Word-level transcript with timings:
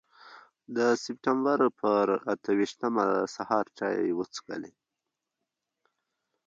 د 0.75 0.77
سپټمبر 1.03 1.59
پر 1.79 2.05
اته 2.31 2.51
ویشتمه 2.59 3.05
سهار 3.35 3.65
چای 3.77 3.99
وڅښلې. 4.17 4.71